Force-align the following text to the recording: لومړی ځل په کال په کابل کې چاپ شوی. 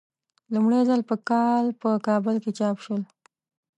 لومړی 0.53 0.81
ځل 0.89 1.01
په 1.09 1.15
کال 1.29 1.65
په 1.81 1.89
کابل 2.07 2.35
کې 2.43 2.51
چاپ 2.59 2.77
شوی. 2.85 3.03